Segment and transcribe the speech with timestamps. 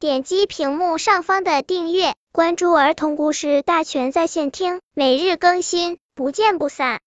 [0.00, 7.00] 点击屏幕上方的订阅，关注儿童故事大全在线听，每日更新，不见不散。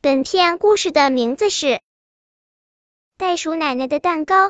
[0.00, 1.66] 本片故事的名字是
[3.18, 4.48] 《袋鼠奶奶的蛋糕》。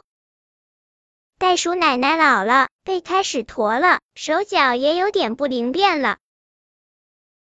[1.38, 6.18] 袋鼠奶奶老了，背开始驼了，手脚也有点不灵便了。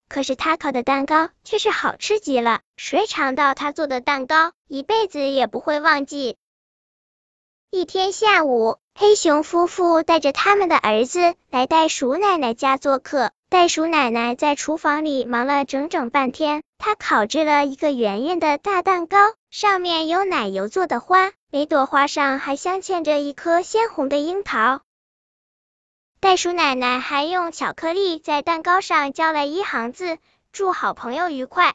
[0.09, 6.35] 可是她烤的蛋糕却是好吃极了，谁尝到她做的蛋糕，一辈子也不会忘记。
[7.69, 13.31] 一天下午，黑熊夫妇带着他们的儿子来袋鼠奶奶家做客。
[13.49, 19.17] 袋鼠奶奶在厨房里忙了整整半天，她烤制了一个圆圆的大蛋糕，
[19.51, 24.79] 上面有奶油做的花，每朵花上还镶嵌着一颗鲜红的樱桃。
[26.21, 30.17] 袋鼠奶奶还用巧克力在蛋糕上浇了一行字
[30.53, 31.73] ：“祝好朋友愉快。”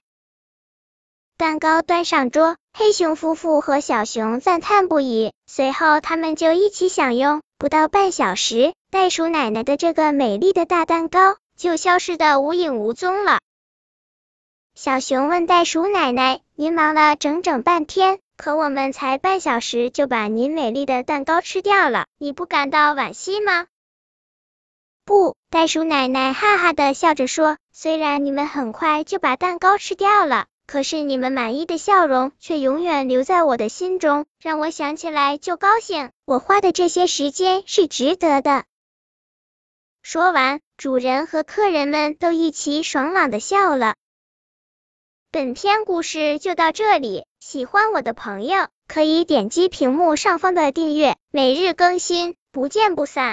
[1.42, 5.32] 蛋糕端上桌，黑熊夫妇和小熊赞叹不已。
[5.48, 7.42] 随后，他们就一起享用。
[7.58, 13.40] 不到半小时，袋鼠奶奶的这个美丽的大蛋糕就消失的无影无踪了。
[14.76, 23.66] 小熊问袋鼠奶奶：“您忙了整整半天，可我们才半小时就把您美丽的蛋糕吃掉了，你不感到惋惜吗？”
[25.04, 36.10] 不，袋鼠奶奶哈哈的笑着说：“虽然你们很快就把蛋糕吃掉了。”可是你们满意的笑容却永远留在我的心中，让我想起来就高兴。
[36.24, 38.64] 我花的这些时间是值得的。
[40.02, 43.94] 说完，主人和客人们都一起爽朗的笑了。
[45.30, 53.30] 本篇故事就到这里，喜欢我的朋友可以点击屏幕上方的订阅，每日更新，不见不散。